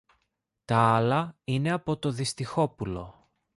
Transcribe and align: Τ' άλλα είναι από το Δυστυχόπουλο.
Τ' 0.65 0.71
άλλα 0.71 1.37
είναι 1.43 1.71
από 1.71 1.97
το 1.97 2.11
Δυστυχόπουλο. 2.11 3.29